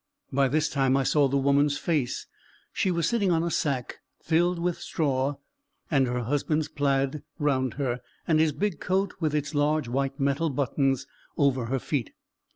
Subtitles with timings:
[0.33, 2.25] By this time I saw the woman's face;
[2.73, 5.35] she was sitting on a sack filled with straw,
[5.91, 11.05] her husband's plaid round her, and his big coat with its large white metal buttons
[11.37, 12.13] over her feet.